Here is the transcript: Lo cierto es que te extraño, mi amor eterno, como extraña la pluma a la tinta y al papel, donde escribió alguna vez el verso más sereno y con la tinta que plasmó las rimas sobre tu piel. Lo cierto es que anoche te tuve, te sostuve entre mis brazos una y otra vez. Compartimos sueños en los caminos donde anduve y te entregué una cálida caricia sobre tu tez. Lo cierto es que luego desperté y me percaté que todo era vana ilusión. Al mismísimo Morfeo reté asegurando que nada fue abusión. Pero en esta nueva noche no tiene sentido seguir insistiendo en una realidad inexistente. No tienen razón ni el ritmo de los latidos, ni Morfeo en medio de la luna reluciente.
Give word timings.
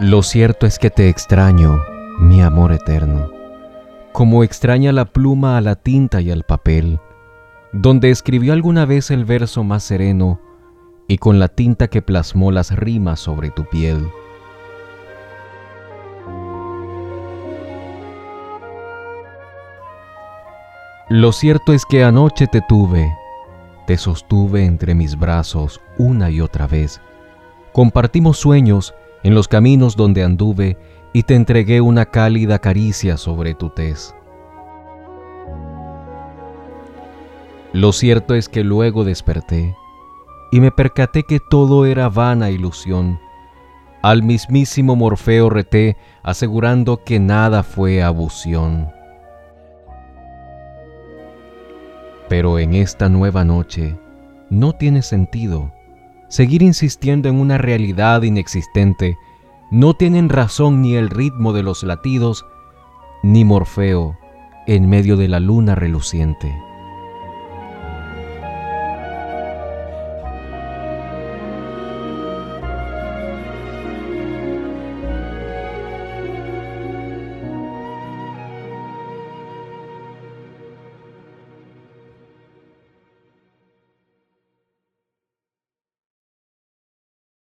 Lo 0.00 0.22
cierto 0.22 0.64
es 0.64 0.78
que 0.78 0.90
te 0.90 1.08
extraño, 1.08 1.82
mi 2.20 2.40
amor 2.40 2.72
eterno, 2.72 3.30
como 4.12 4.44
extraña 4.44 4.92
la 4.92 5.06
pluma 5.06 5.56
a 5.56 5.60
la 5.60 5.74
tinta 5.74 6.20
y 6.20 6.30
al 6.30 6.44
papel, 6.44 7.00
donde 7.72 8.10
escribió 8.10 8.52
alguna 8.52 8.86
vez 8.86 9.10
el 9.10 9.24
verso 9.24 9.64
más 9.64 9.82
sereno 9.82 10.40
y 11.08 11.18
con 11.18 11.40
la 11.40 11.48
tinta 11.48 11.88
que 11.88 12.00
plasmó 12.00 12.52
las 12.52 12.74
rimas 12.76 13.18
sobre 13.18 13.50
tu 13.50 13.64
piel. 13.64 14.08
Lo 21.10 21.32
cierto 21.32 21.72
es 21.72 21.86
que 21.86 22.04
anoche 22.04 22.46
te 22.48 22.60
tuve, 22.60 23.16
te 23.86 23.96
sostuve 23.96 24.66
entre 24.66 24.94
mis 24.94 25.18
brazos 25.18 25.80
una 25.96 26.28
y 26.28 26.42
otra 26.42 26.66
vez. 26.66 27.00
Compartimos 27.72 28.36
sueños 28.36 28.92
en 29.22 29.34
los 29.34 29.48
caminos 29.48 29.96
donde 29.96 30.22
anduve 30.22 30.76
y 31.14 31.22
te 31.22 31.34
entregué 31.34 31.80
una 31.80 32.04
cálida 32.04 32.58
caricia 32.58 33.16
sobre 33.16 33.54
tu 33.54 33.70
tez. 33.70 34.14
Lo 37.72 37.92
cierto 37.92 38.34
es 38.34 38.50
que 38.50 38.62
luego 38.62 39.04
desperté 39.04 39.74
y 40.52 40.60
me 40.60 40.70
percaté 40.72 41.22
que 41.22 41.40
todo 41.40 41.86
era 41.86 42.10
vana 42.10 42.50
ilusión. 42.50 43.18
Al 44.02 44.22
mismísimo 44.22 44.94
Morfeo 44.94 45.48
reté 45.48 45.96
asegurando 46.22 47.02
que 47.02 47.18
nada 47.18 47.62
fue 47.62 48.02
abusión. 48.02 48.97
Pero 52.28 52.58
en 52.58 52.74
esta 52.74 53.08
nueva 53.08 53.44
noche 53.44 53.96
no 54.50 54.72
tiene 54.72 55.02
sentido 55.02 55.72
seguir 56.28 56.62
insistiendo 56.62 57.28
en 57.28 57.40
una 57.40 57.58
realidad 57.58 58.22
inexistente. 58.22 59.18
No 59.70 59.94
tienen 59.94 60.28
razón 60.28 60.82
ni 60.82 60.94
el 60.94 61.10
ritmo 61.10 61.52
de 61.52 61.62
los 61.62 61.82
latidos, 61.82 62.44
ni 63.22 63.44
Morfeo 63.44 64.16
en 64.66 64.88
medio 64.88 65.16
de 65.16 65.28
la 65.28 65.40
luna 65.40 65.74
reluciente. 65.74 66.54